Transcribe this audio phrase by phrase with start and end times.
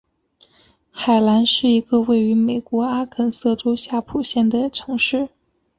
[0.89, 5.29] 海兰是一个位于美国阿肯色州夏普县的城市。